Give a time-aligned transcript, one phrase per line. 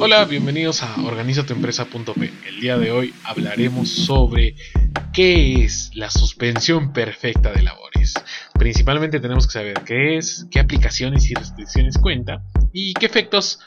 [0.00, 2.32] Hola, bienvenidos a organizatuempresa.p.
[2.46, 4.54] El día de hoy hablaremos sobre
[5.12, 8.14] qué es la suspensión perfecta de labores.
[8.54, 13.58] Principalmente tenemos que saber qué es, qué aplicaciones y restricciones cuenta y qué efectos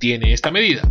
[0.00, 0.82] tiene esta medida.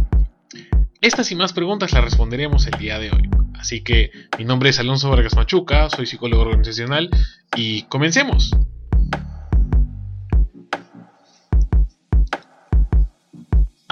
[1.02, 3.30] Estas y más preguntas las responderemos el día de hoy.
[3.60, 7.10] Así que mi nombre es Alonso Vargas Machuca, soy psicólogo organizacional
[7.58, 8.56] y comencemos.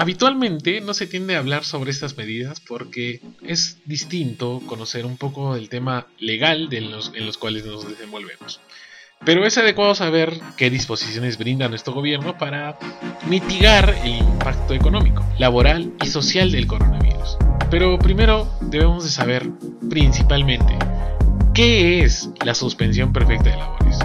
[0.03, 5.55] Habitualmente no se tiende a hablar sobre estas medidas porque es distinto conocer un poco
[5.55, 8.59] del tema legal en los cuales nos desenvolvemos.
[9.23, 12.77] Pero es adecuado saber qué disposiciones brinda nuestro gobierno para
[13.29, 17.37] mitigar el impacto económico, laboral y social del coronavirus.
[17.71, 19.49] Pero primero debemos de saber
[19.89, 20.77] principalmente
[21.53, 23.99] qué es la suspensión perfecta de labores.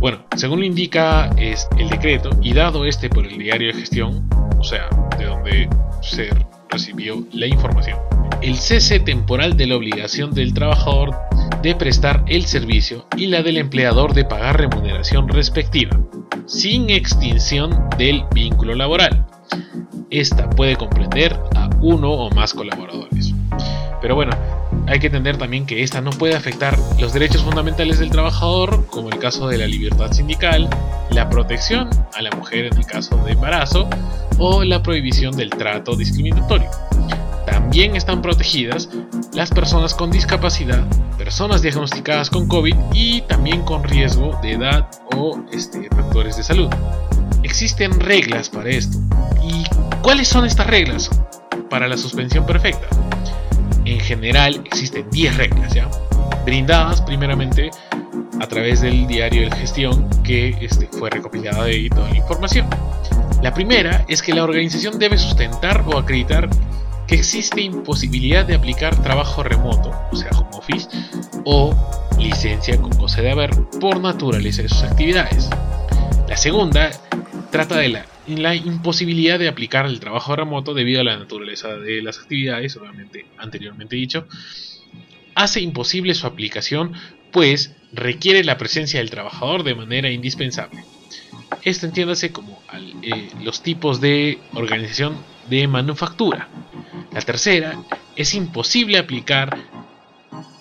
[0.00, 4.28] Bueno, según lo indica es el decreto y dado este por el diario de gestión,
[4.64, 5.68] o sea, de donde
[6.00, 6.30] se
[6.70, 7.98] recibió la información,
[8.40, 11.14] el cese temporal de la obligación del trabajador
[11.60, 16.00] de prestar el servicio y la del empleador de pagar remuneración respectiva,
[16.46, 19.26] sin extinción del vínculo laboral.
[20.08, 23.34] Esta puede comprender a uno o más colaboradores.
[24.00, 24.32] Pero bueno,
[24.86, 29.10] hay que entender también que esta no puede afectar los derechos fundamentales del trabajador, como
[29.10, 30.70] el caso de la libertad sindical,
[31.14, 33.88] la protección a la mujer en el caso de embarazo
[34.38, 36.68] o la prohibición del trato discriminatorio.
[37.46, 38.88] También están protegidas
[39.32, 40.84] las personas con discapacidad,
[41.16, 46.68] personas diagnosticadas con COVID y también con riesgo de edad o este, factores de salud.
[47.44, 48.98] Existen reglas para esto.
[49.42, 49.64] ¿Y
[50.02, 51.10] cuáles son estas reglas
[51.70, 52.88] para la suspensión perfecta?
[53.84, 55.88] En general existen 10 reglas, ¿ya?
[56.44, 57.70] Brindadas primeramente
[58.40, 62.68] a través del diario de gestión que este, fue recopilada de toda la información.
[63.42, 66.48] La primera es que la organización debe sustentar o acreditar
[67.06, 70.88] que existe imposibilidad de aplicar trabajo remoto, o sea, home office,
[71.44, 71.74] o
[72.18, 73.50] licencia con goce de haber
[73.80, 75.50] por naturaleza de sus actividades.
[76.28, 76.90] La segunda
[77.50, 82.02] trata de la, la, imposibilidad de aplicar el trabajo remoto debido a la naturaleza de
[82.02, 84.26] las actividades, obviamente anteriormente dicho,
[85.34, 86.94] hace imposible su aplicación,
[87.34, 90.84] pues requiere la presencia del trabajador de manera indispensable.
[91.62, 92.62] Esto entiéndase como
[93.02, 95.16] eh, los tipos de organización
[95.50, 96.48] de manufactura.
[97.12, 97.76] La tercera,
[98.14, 99.58] es imposible aplicar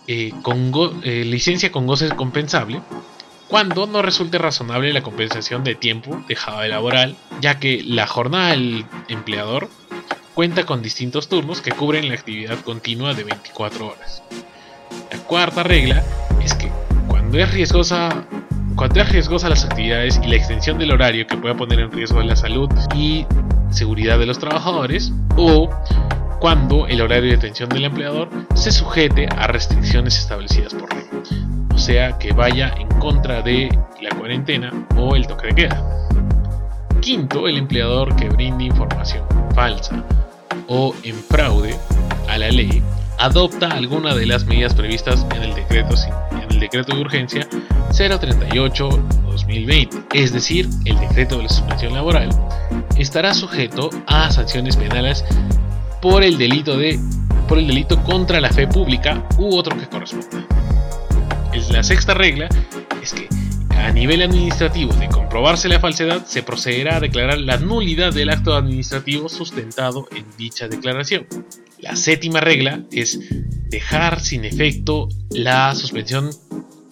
[0.08, 0.72] eh, con
[1.04, 2.82] eh, licencia con goce compensable
[3.48, 8.50] cuando no resulte razonable la compensación de tiempo dejado de laboral, ya que la jornada
[8.50, 9.70] del empleador
[10.34, 14.24] cuenta con distintos turnos que cubren la actividad continua de 24 horas.
[15.12, 16.04] La cuarta regla
[18.76, 22.22] cuando es riesgosa las actividades y la extensión del horario que pueda poner en riesgo
[22.22, 23.26] la salud y
[23.72, 25.68] seguridad de los trabajadores o
[26.40, 31.06] cuando el horario de atención del empleador se sujete a restricciones establecidas por ley,
[31.74, 35.84] o sea que vaya en contra de la cuarentena o el toque de queda.
[37.02, 40.04] Quinto, el empleador que brinde información falsa
[40.68, 41.76] o en fraude
[42.30, 42.84] a la ley
[43.18, 46.23] adopta alguna de las medidas previstas en el decreto, en el
[46.64, 47.48] decreto de urgencia
[47.92, 52.30] 038-2020, es decir, el decreto de la suspensión laboral,
[52.98, 55.26] estará sujeto a sanciones penales
[56.02, 56.98] por el delito de
[57.48, 60.48] por el delito contra la fe pública u otro que corresponda.
[61.70, 62.48] La sexta regla
[63.02, 63.28] es que
[63.76, 68.56] a nivel administrativo de comprobarse la falsedad se procederá a declarar la nulidad del acto
[68.56, 71.28] administrativo sustentado en dicha declaración.
[71.80, 73.20] La séptima regla es
[73.70, 76.30] dejar sin efecto la suspensión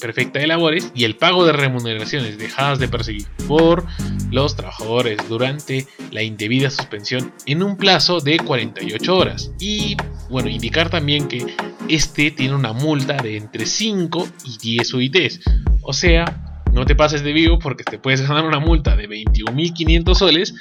[0.02, 3.86] perfecta de labores y el pago de remuneraciones dejadas de perseguir por
[4.32, 9.52] los trabajadores durante la indebida suspensión en un plazo de 48 horas.
[9.60, 9.96] Y
[10.30, 11.46] bueno, indicar también que
[11.88, 15.40] este tiene una multa de entre 5 y 10 UITs.
[15.84, 20.16] O sea, no te pases de vivo porque te puedes ganar una multa de 21.500
[20.16, 20.56] soles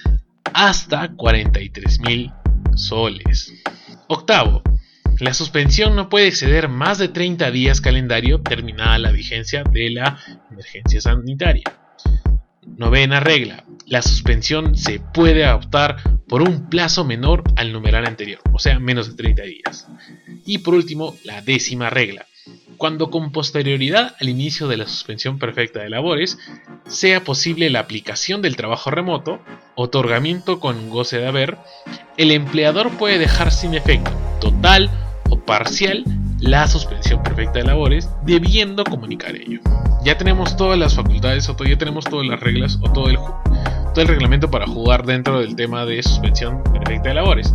[0.52, 2.34] hasta 43.000
[2.76, 3.52] soles.
[4.08, 4.62] Octavo,
[5.20, 10.18] la suspensión no puede exceder más de 30 días calendario terminada la vigencia de la
[10.50, 11.64] emergencia sanitaria.
[12.76, 13.64] Novena regla.
[13.86, 15.96] La suspensión se puede adoptar
[16.28, 19.88] por un plazo menor al numeral anterior, o sea, menos de 30 días.
[20.46, 22.26] Y por último, la décima regla.
[22.78, 26.38] Cuando con posterioridad al inicio de la suspensión perfecta de labores
[26.86, 29.40] sea posible la aplicación del trabajo remoto,
[29.74, 31.58] otorgamiento con goce de haber,
[32.16, 36.04] el empleador puede dejar sin efecto total o parcial
[36.40, 39.60] la suspensión perfecta de labores, debiendo comunicar ello.
[40.04, 44.02] Ya tenemos todas las facultades o ya tenemos todas las reglas o todo el, todo
[44.02, 47.54] el reglamento para jugar dentro del tema de suspensión perfecta de labores.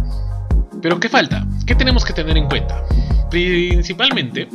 [0.81, 1.45] Pero ¿qué falta?
[1.65, 2.83] ¿Qué tenemos que tener en cuenta?
[3.31, 4.47] Principalmente,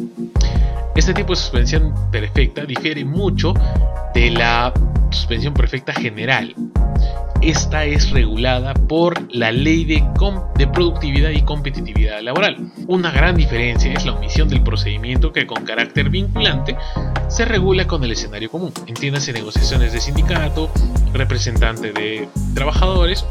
[0.94, 3.52] este tipo de suspensión perfecta difiere mucho
[4.14, 4.72] de la
[5.10, 6.54] suspensión perfecta general.
[7.42, 10.04] Esta es regulada por la ley de,
[10.56, 12.70] de, productividad y competitividad laboral.
[12.86, 16.76] Una gran diferencia es la omisión del procedimiento que con carácter vinculante
[17.28, 18.74] se regula con el escenario común.
[18.86, 20.70] Entiéndase negociaciones de sindicato,
[21.14, 23.24] representante de trabajadores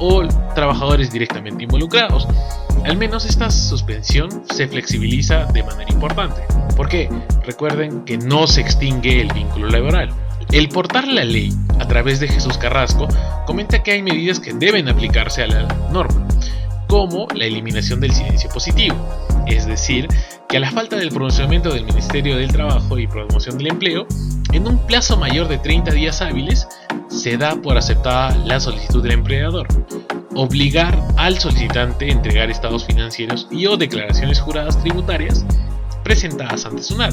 [0.00, 0.26] o
[0.56, 2.26] trabajadores directamente involucrados.
[2.84, 6.42] Al menos esta suspensión se flexibiliza de manera importante.
[6.76, 7.08] porque
[7.46, 10.10] Recuerden que no se extingue el vínculo laboral.
[10.54, 13.08] El portar la ley a través de Jesús Carrasco
[13.44, 16.28] comenta que hay medidas que deben aplicarse a la norma,
[16.86, 18.94] como la eliminación del silencio positivo,
[19.48, 20.06] es decir,
[20.48, 24.06] que a la falta del pronunciamiento del Ministerio del Trabajo y Promoción del Empleo,
[24.52, 26.68] en un plazo mayor de 30 días hábiles,
[27.08, 29.66] se da por aceptada la solicitud del empleador.
[30.36, 35.44] Obligar al solicitante a entregar estados financieros y o declaraciones juradas tributarias
[36.04, 37.12] presentadas ante SUNAT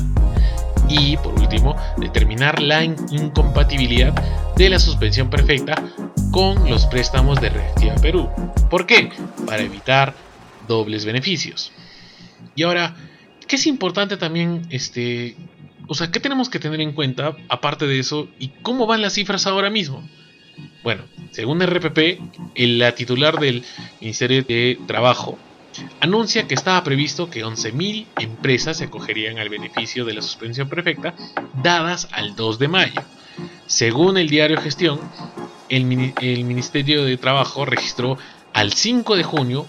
[0.91, 4.13] y, por último, determinar la incompatibilidad
[4.55, 5.81] de la suspensión perfecta
[6.31, 8.29] con los préstamos de Reactiva Perú.
[8.69, 9.09] ¿Por qué?
[9.45, 10.13] Para evitar
[10.67, 11.71] dobles beneficios.
[12.55, 12.95] Y ahora,
[13.47, 15.35] ¿qué es importante también, este,
[15.87, 19.13] o sea, qué tenemos que tener en cuenta aparte de eso y cómo van las
[19.13, 20.03] cifras ahora mismo?
[20.83, 22.19] Bueno, según RPP,
[22.55, 23.63] la titular del
[24.01, 25.37] Ministerio de Trabajo
[25.99, 31.13] anuncia que estaba previsto que 11.000 empresas se acogerían al beneficio de la suspensión perfecta
[31.61, 33.01] dadas al 2 de mayo.
[33.65, 34.99] Según el diario Gestión,
[35.69, 38.17] el, Ministerio de Trabajo registró
[38.53, 39.65] al 5 de junio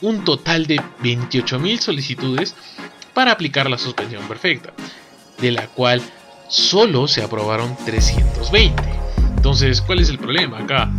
[0.00, 2.54] un total de 28.000 solicitudes
[3.12, 4.72] para aplicar la suspensión perfecta,
[5.38, 6.00] de la cual
[6.48, 8.82] solo se aprobaron 320.
[9.36, 10.90] Entonces, ¿cuál es el problema acá?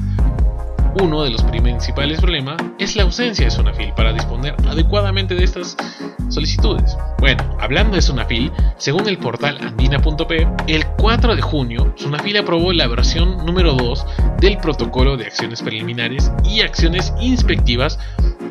[1.01, 5.75] Uno de los principales problemas es la ausencia de Sunafil para disponer adecuadamente de estas
[6.29, 6.95] solicitudes.
[7.19, 12.87] Bueno, hablando de Sunafil, según el portal andina.p, el 4 de junio, Sunafil aprobó la
[12.87, 14.05] versión número 2
[14.39, 17.97] del protocolo de acciones preliminares y acciones inspectivas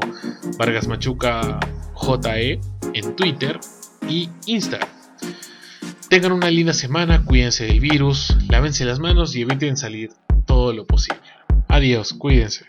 [0.58, 1.58] Vargas Machuca
[1.94, 2.60] JE
[2.94, 3.58] en Twitter
[4.08, 4.88] y Instagram.
[6.08, 10.10] Tengan una linda semana, cuídense del virus, lávense las manos y eviten salir
[10.46, 11.20] todo lo posible.
[11.68, 12.64] Adiós, cuídense.